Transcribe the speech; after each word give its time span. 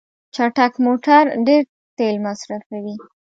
چټک 0.35 0.73
موټر 0.85 1.23
ډیر 1.47 1.63
تېل 1.97 2.15
مصرفوي. 2.25 2.95